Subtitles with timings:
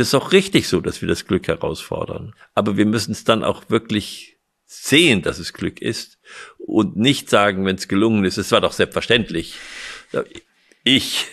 [0.00, 2.34] Es ist auch richtig so, dass wir das Glück herausfordern.
[2.54, 6.18] Aber wir müssen es dann auch wirklich sehen, dass es Glück ist
[6.56, 9.56] und nicht sagen, wenn es gelungen ist, es war doch selbstverständlich.
[10.84, 11.26] Ich,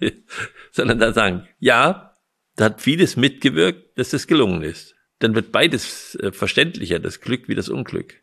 [0.72, 2.16] sondern dann sagen, ja,
[2.56, 4.94] da hat vieles mitgewirkt, dass es gelungen ist.
[5.18, 8.22] Dann wird beides äh, verständlicher, das Glück wie das Unglück.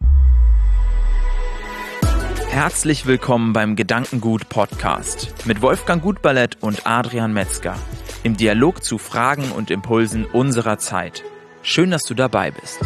[2.49, 7.77] Herzlich willkommen beim Gedankengut Podcast mit Wolfgang Gutballett und Adrian Metzger
[8.25, 11.23] im Dialog zu Fragen und Impulsen unserer Zeit.
[11.61, 12.79] Schön, dass du dabei bist.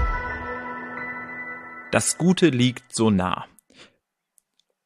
[1.93, 3.45] Das Gute liegt so nah.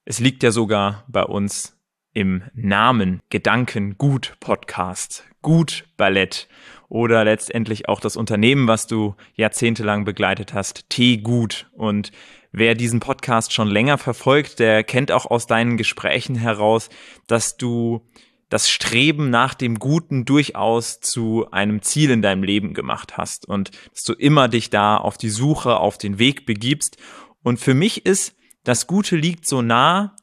[0.05, 1.75] Es liegt ja sogar bei uns
[2.13, 6.47] im Namen Gedankengut Podcast, Gut Ballett
[6.87, 12.11] oder letztendlich auch das Unternehmen, was du jahrzehntelang begleitet hast, T Gut und
[12.55, 16.89] Wer diesen Podcast schon länger verfolgt, der kennt auch aus deinen Gesprächen heraus,
[17.25, 18.07] dass du
[18.53, 23.71] das Streben nach dem Guten durchaus zu einem Ziel in deinem Leben gemacht hast und
[23.91, 26.97] dass du immer dich da auf die Suche, auf den Weg begibst.
[27.41, 30.15] Und für mich ist das Gute liegt so nah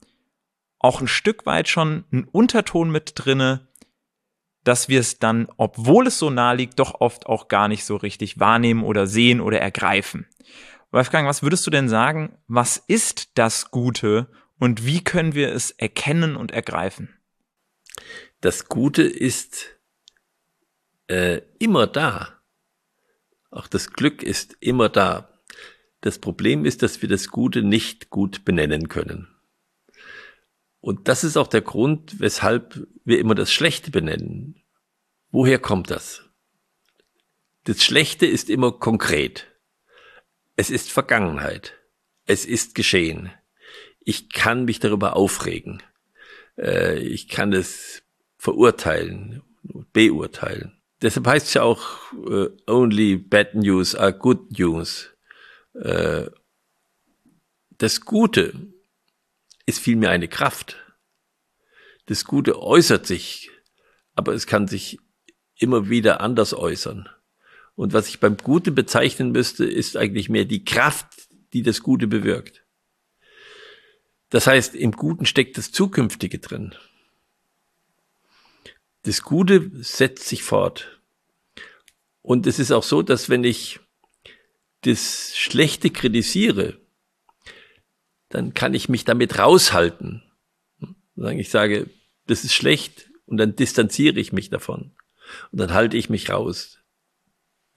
[0.78, 3.68] auch ein Stück weit schon ein Unterton mit drinne,
[4.62, 7.96] dass wir es dann, obwohl es so nah liegt, doch oft auch gar nicht so
[7.96, 10.28] richtig wahrnehmen oder sehen oder ergreifen.
[10.92, 15.72] Wolfgang, was würdest du denn sagen, was ist das Gute und wie können wir es
[15.72, 17.16] erkennen und ergreifen?
[18.40, 19.76] Das Gute ist
[21.08, 22.40] äh, immer da.
[23.50, 25.40] Auch das Glück ist immer da.
[26.00, 29.28] Das Problem ist, dass wir das Gute nicht gut benennen können.
[30.80, 34.62] Und das ist auch der Grund, weshalb wir immer das Schlechte benennen.
[35.30, 36.24] Woher kommt das?
[37.64, 39.46] Das Schlechte ist immer konkret.
[40.56, 41.74] Es ist Vergangenheit.
[42.24, 43.30] Es ist geschehen.
[44.00, 45.82] Ich kann mich darüber aufregen.
[46.58, 48.02] Äh, ich kann es
[48.38, 49.42] verurteilen,
[49.92, 50.80] beurteilen.
[51.02, 55.10] Deshalb heißt es ja auch, uh, only bad news are good news.
[55.74, 56.26] Uh,
[57.78, 58.52] das Gute
[59.64, 60.76] ist vielmehr eine Kraft.
[62.06, 63.50] Das Gute äußert sich,
[64.14, 64.98] aber es kann sich
[65.56, 67.08] immer wieder anders äußern.
[67.76, 72.06] Und was ich beim Gute bezeichnen müsste, ist eigentlich mehr die Kraft, die das Gute
[72.06, 72.64] bewirkt.
[74.30, 76.74] Das heißt, im Guten steckt das Zukünftige drin.
[79.02, 81.00] Das Gute setzt sich fort.
[82.22, 83.80] Und es ist auch so, dass wenn ich
[84.82, 86.78] das Schlechte kritisiere,
[88.28, 90.22] dann kann ich mich damit raushalten.
[91.16, 91.90] Ich sage,
[92.26, 94.92] das ist schlecht und dann distanziere ich mich davon.
[95.50, 96.80] Und dann halte ich mich raus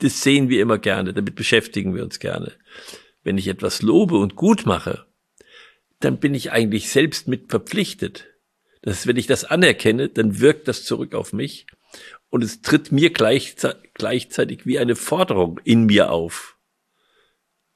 [0.03, 2.51] das sehen wir immer gerne, damit beschäftigen wir uns gerne.
[3.23, 5.05] Wenn ich etwas lobe und gut mache,
[6.03, 8.27] dann bin ich eigentlich selbst mit verpflichtet.
[8.81, 11.65] Das wenn ich das anerkenne, dann wirkt das zurück auf mich
[12.29, 16.57] und es tritt mir gleichzeitig wie eine Forderung in mir auf,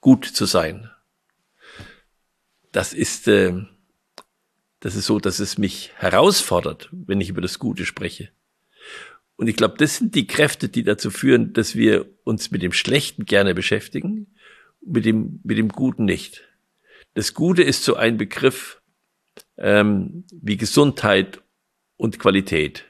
[0.01, 0.89] gut zu sein.
[2.71, 3.53] Das ist, äh,
[4.79, 8.29] das ist so, dass es mich herausfordert, wenn ich über das Gute spreche.
[9.37, 12.73] Und ich glaube, das sind die Kräfte, die dazu führen, dass wir uns mit dem
[12.73, 14.35] Schlechten gerne beschäftigen,
[14.81, 16.46] mit dem, mit dem Guten nicht.
[17.17, 18.79] Das Gute ist so ein Begriff
[19.57, 21.41] ähm, wie Gesundheit
[21.95, 22.85] und Qualität.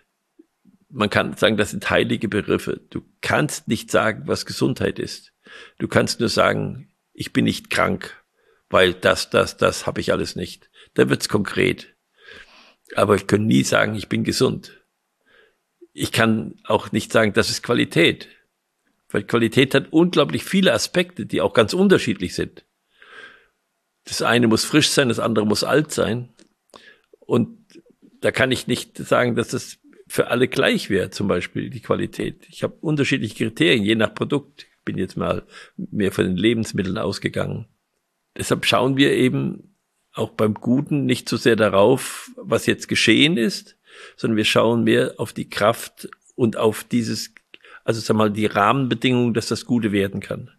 [0.90, 2.82] Man kann sagen, das sind heilige Begriffe.
[2.90, 5.32] Du kannst nicht sagen, was Gesundheit ist.
[5.80, 8.22] Du kannst nur sagen, ich bin nicht krank,
[8.70, 10.70] weil das, das, das habe ich alles nicht.
[10.94, 11.96] Da wird's konkret.
[12.96, 14.78] Aber ich kann nie sagen, ich bin gesund
[16.00, 18.30] ich kann auch nicht sagen, das ist Qualität.
[19.10, 22.67] Weil Qualität hat unglaublich viele Aspekte, die auch ganz unterschiedlich sind.
[24.08, 26.30] Das eine muss frisch sein, das andere muss alt sein.
[27.20, 27.58] Und
[28.22, 32.48] da kann ich nicht sagen, dass das für alle gleich wäre, zum Beispiel die Qualität.
[32.50, 34.64] Ich habe unterschiedliche Kriterien, je nach Produkt.
[34.64, 35.44] Ich bin jetzt mal
[35.76, 37.68] mehr von den Lebensmitteln ausgegangen.
[38.38, 39.76] Deshalb schauen wir eben
[40.14, 43.78] auch beim Guten nicht so sehr darauf, was jetzt geschehen ist,
[44.16, 47.34] sondern wir schauen mehr auf die Kraft und auf dieses,
[47.84, 50.52] also sag mal, die Rahmenbedingungen, dass das Gute werden kann.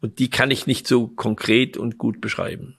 [0.00, 2.78] Und die kann ich nicht so konkret und gut beschreiben.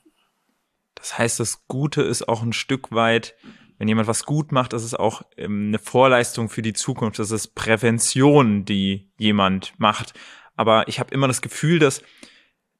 [0.98, 3.36] Das heißt, das Gute ist auch ein Stück weit,
[3.78, 7.20] wenn jemand was gut macht, das ist auch ähm, eine Vorleistung für die Zukunft.
[7.20, 10.14] Das ist Prävention, die jemand macht.
[10.56, 12.02] Aber ich habe immer das Gefühl, dass,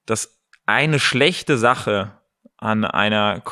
[0.06, 2.17] dass eine schlechte Sache
[2.58, 3.44] an einer,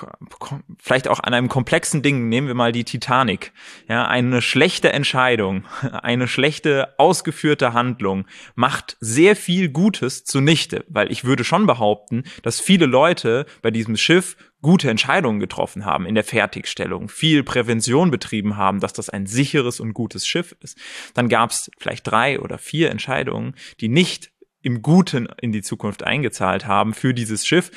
[0.80, 3.54] vielleicht auch an einem komplexen Ding, nehmen wir mal die Titanic.
[3.88, 8.26] Ja, eine schlechte Entscheidung, eine schlechte ausgeführte Handlung
[8.56, 13.96] macht sehr viel Gutes zunichte, weil ich würde schon behaupten, dass viele Leute bei diesem
[13.96, 19.28] Schiff gute Entscheidungen getroffen haben in der Fertigstellung, viel Prävention betrieben haben, dass das ein
[19.28, 20.80] sicheres und gutes Schiff ist.
[21.14, 24.32] Dann gab es vielleicht drei oder vier Entscheidungen, die nicht
[24.66, 27.70] im Guten in die Zukunft eingezahlt haben für dieses Schiff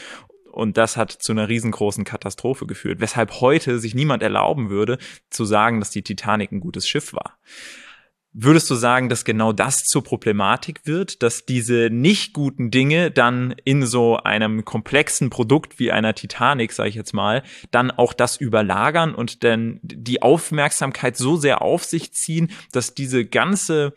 [0.50, 4.98] und das hat zu einer riesengroßen Katastrophe geführt, weshalb heute sich niemand erlauben würde,
[5.30, 7.38] zu sagen, dass die Titanic ein gutes Schiff war.
[8.40, 13.54] Würdest du sagen, dass genau das zur Problematik wird, dass diese nicht guten Dinge dann
[13.64, 18.36] in so einem komplexen Produkt wie einer Titanic, sage ich jetzt mal, dann auch das
[18.36, 23.94] überlagern und dann die Aufmerksamkeit so sehr auf sich ziehen, dass diese ganze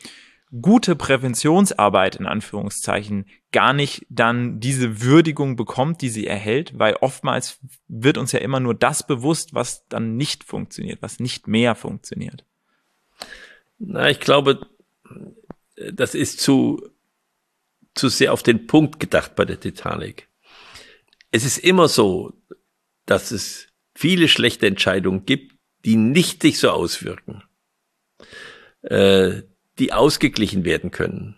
[0.60, 7.60] gute Präventionsarbeit in Anführungszeichen gar nicht dann diese Würdigung bekommt, die sie erhält, weil oftmals
[7.88, 12.46] wird uns ja immer nur das bewusst, was dann nicht funktioniert, was nicht mehr funktioniert.
[13.80, 14.68] Na, ich glaube,
[15.94, 16.90] das ist zu,
[17.94, 20.28] zu sehr auf den Punkt gedacht bei der Titanic.
[21.32, 22.34] Es ist immer so,
[23.06, 25.56] dass es viele schlechte Entscheidungen gibt,
[25.86, 27.44] die nicht sich so auswirken.
[28.82, 29.44] Äh,
[29.82, 31.36] die ausgeglichen werden können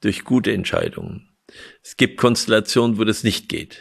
[0.00, 1.28] durch gute Entscheidungen.
[1.82, 3.78] Es gibt Konstellationen, wo das nicht geht.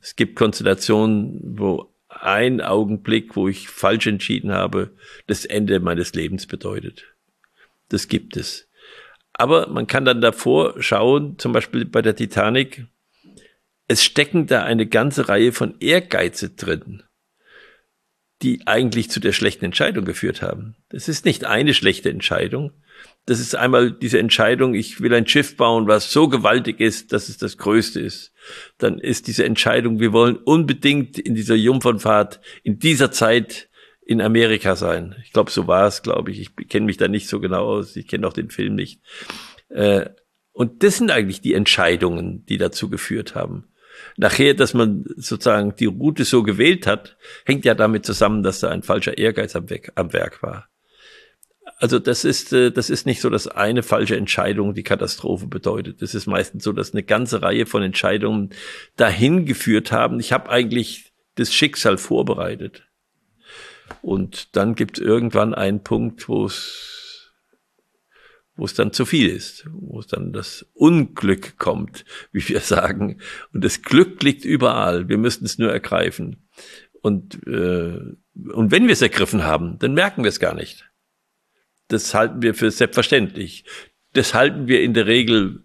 [0.00, 4.96] Es gibt Konstellationen, wo ein Augenblick, wo ich falsch entschieden habe,
[5.26, 7.14] das Ende meines Lebens bedeutet.
[7.90, 8.70] Das gibt es.
[9.34, 12.86] Aber man kann dann davor schauen, zum Beispiel bei der Titanic,
[13.86, 17.02] es stecken da eine ganze Reihe von Ehrgeize drin,
[18.40, 20.76] die eigentlich zu der schlechten Entscheidung geführt haben.
[20.88, 22.72] Das ist nicht eine schlechte Entscheidung,
[23.26, 27.28] das ist einmal diese Entscheidung, ich will ein Schiff bauen, was so gewaltig ist, dass
[27.28, 28.32] es das Größte ist.
[28.78, 33.68] Dann ist diese Entscheidung, wir wollen unbedingt in dieser Jungfernfahrt in dieser Zeit
[34.10, 35.14] in Amerika sein.
[35.24, 36.40] Ich glaube, so war es, glaube ich.
[36.40, 37.94] Ich kenne mich da nicht so genau aus.
[37.94, 39.00] Ich kenne auch den Film nicht.
[39.68, 40.06] Äh,
[40.52, 43.68] und das sind eigentlich die Entscheidungen, die dazu geführt haben.
[44.16, 48.70] Nachher, dass man sozusagen die Route so gewählt hat, hängt ja damit zusammen, dass da
[48.70, 50.68] ein falscher Ehrgeiz am, Werk war.
[51.80, 56.02] Also das ist, äh, das ist nicht so, dass eine falsche Entscheidung die Katastrophe bedeutet.
[56.02, 58.50] Das ist meistens so, dass eine ganze Reihe von Entscheidungen
[58.96, 60.20] dahin geführt haben.
[60.20, 62.86] Ich habe eigentlich das Schicksal vorbereitet.
[64.02, 67.32] Und dann gibt es irgendwann einen Punkt, wo es
[68.56, 73.22] wo es dann zu viel ist, wo es dann das Unglück kommt, wie wir sagen.
[73.54, 75.08] Und das Glück liegt überall.
[75.08, 76.46] Wir müssen es nur ergreifen.
[77.00, 77.98] Und, äh,
[78.52, 80.89] und wenn wir es ergriffen haben, dann merken wir es gar nicht
[81.92, 83.64] das halten wir für selbstverständlich.
[84.12, 85.64] Das halten wir in der Regel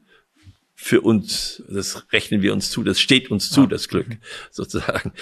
[0.74, 4.18] für uns, das rechnen wir uns zu, das steht uns zu, das Glück,
[4.52, 5.14] sozusagen.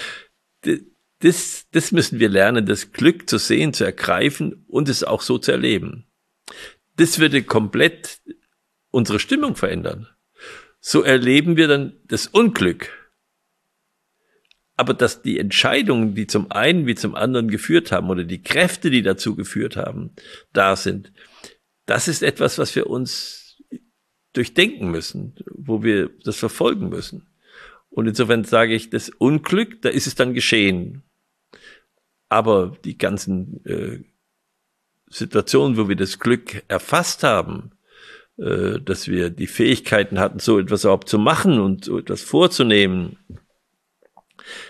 [1.20, 5.38] Das, das müssen wir lernen, das Glück zu sehen, zu ergreifen und es auch so
[5.38, 6.06] zu erleben.
[6.96, 8.20] Das würde komplett
[8.90, 10.08] unsere Stimmung verändern.
[10.80, 12.90] So erleben wir dann das Unglück
[14.76, 18.90] aber dass die Entscheidungen, die zum einen wie zum anderen geführt haben oder die Kräfte,
[18.90, 20.10] die dazu geführt haben,
[20.52, 21.12] da sind,
[21.86, 23.62] das ist etwas, was wir uns
[24.32, 27.26] durchdenken müssen, wo wir das verfolgen müssen.
[27.88, 31.04] Und insofern sage ich, das Unglück, da ist es dann geschehen.
[32.28, 34.00] Aber die ganzen äh,
[35.06, 37.70] Situationen, wo wir das Glück erfasst haben,
[38.36, 43.18] äh, dass wir die Fähigkeiten hatten, so etwas überhaupt zu machen und so etwas vorzunehmen,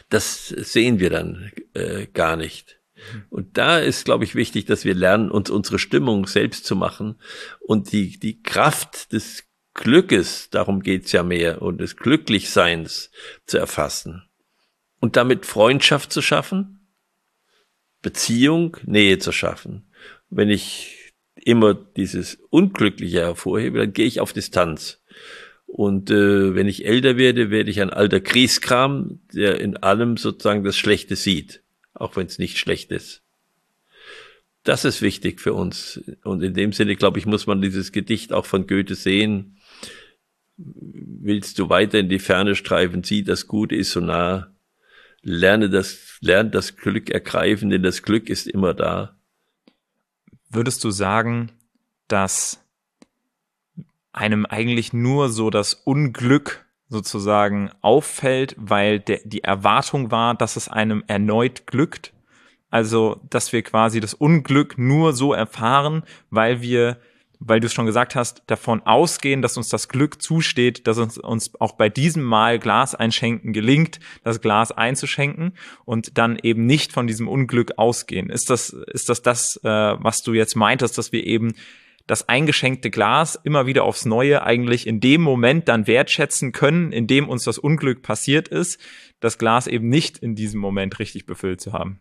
[0.09, 2.81] das sehen wir dann äh, gar nicht.
[3.29, 7.21] Und da ist, glaube ich, wichtig, dass wir lernen, uns unsere Stimmung selbst zu machen
[7.61, 9.45] und die, die Kraft des
[9.75, 13.11] Glückes, darum geht's ja mehr, und des Glücklichseins
[13.45, 14.23] zu erfassen.
[15.01, 16.89] Und damit Freundschaft zu schaffen,
[18.01, 19.91] Beziehung, Nähe zu schaffen.
[20.31, 25.03] Wenn ich immer dieses Unglückliche hervorhebe, dann gehe ich auf Distanz.
[25.77, 30.63] Und äh, wenn ich älter werde, werde ich ein alter Kriegskram, der in allem sozusagen
[30.63, 31.65] das Schlechte sieht,
[31.95, 33.23] auch wenn es nicht schlecht ist.
[34.63, 36.01] Das ist wichtig für uns.
[36.23, 39.59] Und in dem Sinne, glaube ich, muss man dieses Gedicht auch von Goethe sehen.
[40.57, 44.55] Willst du weiter in die Ferne streifen, sieh, das Gute ist so nah.
[45.23, 49.19] Lerne das, lerne das Glück ergreifen, denn das Glück ist immer da.
[50.51, 51.51] Würdest du sagen,
[52.07, 52.64] dass
[54.15, 60.69] einem eigentlich nur so das Unglück sozusagen auffällt, weil der, die Erwartung war, dass es
[60.69, 62.13] einem erneut glückt.
[62.71, 66.99] Also, dass wir quasi das Unglück nur so erfahren, weil wir
[67.47, 71.19] weil du es schon gesagt hast, davon ausgehen, dass uns das Glück zusteht, dass uns,
[71.19, 75.53] uns auch bei diesem Mal Glas einschenken gelingt, das Glas einzuschenken
[75.85, 78.31] und dann eben nicht von diesem Unglück ausgehen.
[78.31, 81.55] Ist das, ist das das, äh, was du jetzt meintest, dass wir eben
[82.07, 87.07] das eingeschenkte Glas immer wieder aufs Neue eigentlich in dem Moment dann wertschätzen können, in
[87.07, 88.79] dem uns das Unglück passiert ist,
[89.21, 92.01] das Glas eben nicht in diesem Moment richtig befüllt zu haben?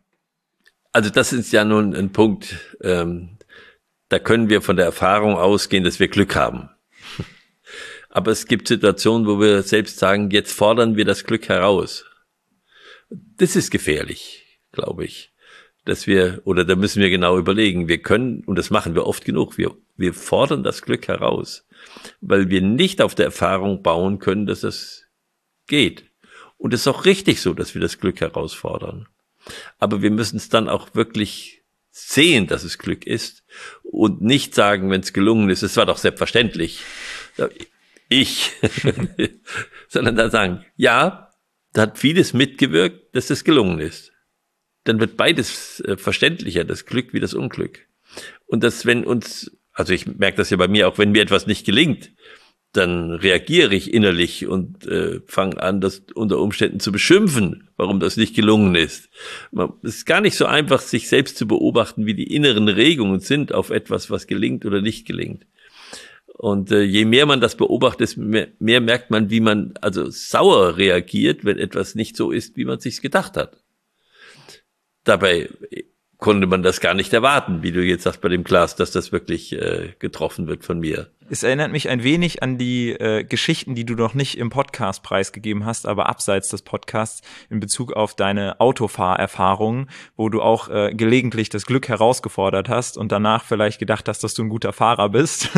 [0.91, 3.37] Also das ist ja nun ein Punkt, ähm,
[4.09, 6.69] da können wir von der Erfahrung ausgehen, dass wir Glück haben.
[8.09, 12.05] Aber es gibt Situationen, wo wir selbst sagen, jetzt fordern wir das Glück heraus.
[13.09, 15.32] Das ist gefährlich, glaube ich.
[15.85, 19.25] Dass wir, oder da müssen wir genau überlegen, wir können, und das machen wir oft
[19.25, 21.67] genug, wir, wir fordern das Glück heraus,
[22.21, 25.07] weil wir nicht auf der Erfahrung bauen können, dass es
[25.67, 26.05] geht.
[26.57, 29.07] Und es ist auch richtig so, dass wir das Glück herausfordern.
[29.77, 33.43] Aber wir müssen es dann auch wirklich sehen, dass es Glück ist
[33.83, 36.79] und nicht sagen, wenn es gelungen ist, es war doch selbstverständlich.
[38.07, 38.51] Ich,
[39.89, 41.31] sondern dann sagen, ja,
[41.73, 44.12] da hat vieles mitgewirkt, dass es gelungen ist.
[44.83, 47.87] Dann wird beides äh, verständlicher, das Glück wie das Unglück.
[48.45, 51.47] Und dass wenn uns, also ich merke das ja bei mir auch, wenn mir etwas
[51.47, 52.11] nicht gelingt,
[52.73, 58.17] dann reagiere ich innerlich und äh, fange an, das unter Umständen zu beschimpfen, warum das
[58.17, 59.09] nicht gelungen ist.
[59.83, 63.53] Es ist gar nicht so einfach, sich selbst zu beobachten, wie die inneren Regungen sind
[63.53, 65.45] auf etwas, was gelingt oder nicht gelingt.
[66.35, 70.75] Und äh, je mehr man das beobachtet, mehr, mehr merkt man, wie man also sauer
[70.75, 73.62] reagiert, wenn etwas nicht so ist, wie man sich gedacht hat.
[75.03, 75.49] Dabei
[76.23, 79.11] konnte man das gar nicht erwarten, wie du jetzt sagst bei dem Glas, dass das
[79.11, 81.09] wirklich äh, getroffen wird von mir.
[81.29, 85.03] Es erinnert mich ein wenig an die äh, Geschichten, die du noch nicht im Podcast
[85.03, 90.93] preisgegeben hast, aber abseits des Podcasts in Bezug auf deine Autofahrerfahrungen, wo du auch äh,
[90.93, 95.09] gelegentlich das Glück herausgefordert hast und danach vielleicht gedacht hast, dass du ein guter Fahrer
[95.09, 95.49] bist.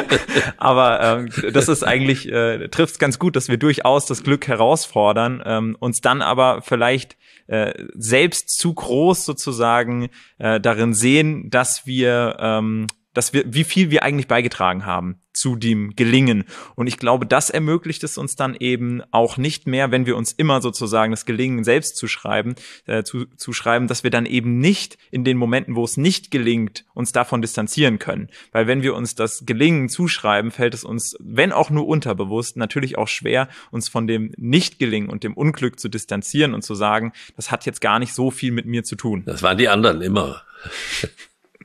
[0.58, 5.42] aber ähm, das ist eigentlich, äh, trifft ganz gut, dass wir durchaus das Glück herausfordern,
[5.44, 10.08] ähm, uns dann aber vielleicht äh, selbst zu groß sozusagen
[10.38, 15.56] äh, darin sehen, dass wir ähm, dass wir, wie viel wir eigentlich beigetragen haben zu
[15.56, 16.44] dem Gelingen.
[16.76, 20.32] Und ich glaube, das ermöglicht es uns dann eben auch nicht mehr, wenn wir uns
[20.32, 22.54] immer sozusagen das Gelingen selbst zuschreiben,
[22.86, 26.84] äh, zu, zuschreiben, dass wir dann eben nicht in den Momenten, wo es nicht gelingt,
[26.94, 28.28] uns davon distanzieren können.
[28.52, 32.96] Weil wenn wir uns das Gelingen zuschreiben, fällt es uns, wenn auch nur unterbewusst, natürlich
[32.96, 37.50] auch schwer, uns von dem Nicht-Gelingen und dem Unglück zu distanzieren und zu sagen, das
[37.50, 39.24] hat jetzt gar nicht so viel mit mir zu tun.
[39.26, 40.42] Das waren die anderen immer.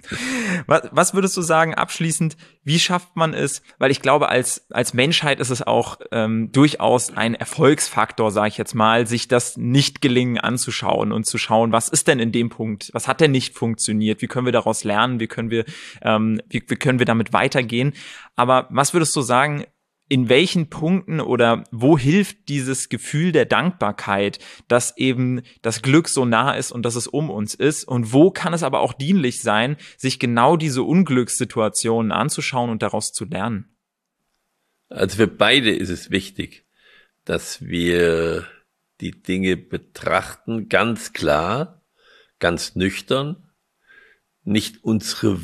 [0.68, 3.62] Was, was würdest du sagen abschließend, wie schafft man es?
[3.78, 8.58] Weil ich glaube, als, als Menschheit ist es auch ähm, durchaus ein Erfolgsfaktor, sage ich
[8.58, 12.90] jetzt mal, sich das Nicht-Gelingen anzuschauen und zu schauen, was ist denn in dem Punkt,
[12.94, 15.66] was hat denn nicht funktioniert, wie können wir daraus lernen, wie können wir,
[16.02, 17.94] ähm, wie, wie können wir damit weitergehen.
[18.36, 19.66] Aber was würdest du sagen,
[20.10, 26.26] in welchen Punkten oder wo hilft dieses Gefühl der Dankbarkeit, dass eben das Glück so
[26.26, 27.84] nah ist und dass es um uns ist?
[27.84, 33.14] Und wo kann es aber auch dienlich sein, sich genau diese Unglückssituationen anzuschauen und daraus
[33.14, 33.70] zu lernen?
[34.90, 36.66] Also für beide ist es wichtig,
[37.24, 38.48] dass wir
[39.02, 41.84] die Dinge betrachten, ganz klar,
[42.40, 43.52] ganz nüchtern,
[44.44, 45.40] nicht unsere,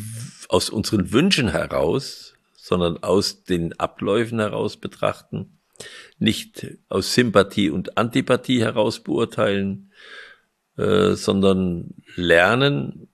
[0.49, 2.34] aus unseren Wünschen heraus,
[2.65, 5.59] sondern aus den Abläufen heraus betrachten,
[6.17, 9.91] nicht aus Sympathie und Antipathie heraus beurteilen,
[10.75, 13.07] äh, sondern lernen,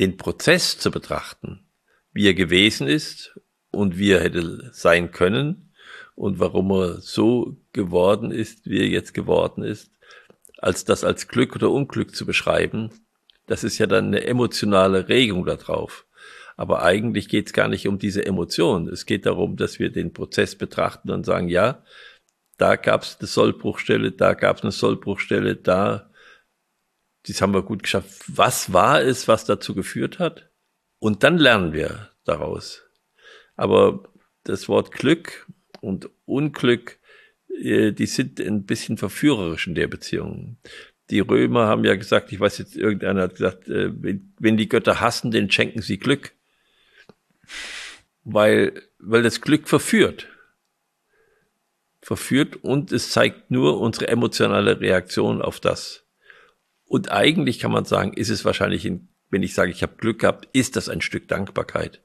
[0.00, 1.64] den Prozess zu betrachten,
[2.12, 3.38] wie er gewesen ist
[3.70, 5.72] und wie er hätte sein können
[6.16, 9.92] und warum er so geworden ist, wie er jetzt geworden ist,
[10.58, 12.90] als das als Glück oder Unglück zu beschreiben,
[13.46, 16.04] das ist ja dann eine emotionale Regung darauf.
[16.56, 18.88] Aber eigentlich geht es gar nicht um diese Emotion.
[18.88, 21.82] Es geht darum, dass wir den Prozess betrachten und sagen, ja,
[22.56, 26.10] da gab es eine Sollbruchstelle, da gab es eine Sollbruchstelle, da,
[27.26, 28.22] das haben wir gut geschafft.
[28.28, 30.50] Was war es, was dazu geführt hat?
[31.00, 32.84] Und dann lernen wir daraus.
[33.56, 34.04] Aber
[34.44, 35.46] das Wort Glück
[35.80, 36.98] und Unglück,
[37.48, 40.58] äh, die sind ein bisschen verführerisch in der Beziehung.
[41.10, 43.90] Die Römer haben ja gesagt, ich weiß jetzt, irgendeiner hat gesagt, äh,
[44.38, 46.32] wenn die Götter hassen, dann schenken sie Glück
[48.24, 50.28] weil, weil das Glück verführt.
[52.00, 56.04] Verführt und es zeigt nur unsere emotionale Reaktion auf das.
[56.86, 60.20] Und eigentlich kann man sagen, ist es wahrscheinlich, ein, wenn ich sage, ich habe Glück
[60.20, 62.03] gehabt, ist das ein Stück Dankbarkeit.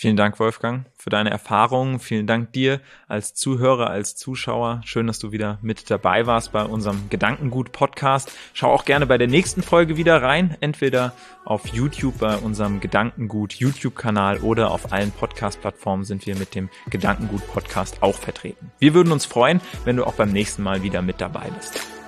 [0.00, 2.00] Vielen Dank, Wolfgang, für deine Erfahrungen.
[2.00, 4.80] Vielen Dank dir als Zuhörer, als Zuschauer.
[4.82, 8.32] Schön, dass du wieder mit dabei warst bei unserem Gedankengut-Podcast.
[8.54, 11.12] Schau auch gerne bei der nächsten Folge wieder rein, entweder
[11.44, 18.02] auf YouTube bei unserem Gedankengut YouTube-Kanal oder auf allen Podcast-Plattformen sind wir mit dem Gedankengut-Podcast
[18.02, 18.72] auch vertreten.
[18.78, 21.99] Wir würden uns freuen, wenn du auch beim nächsten Mal wieder mit dabei bist.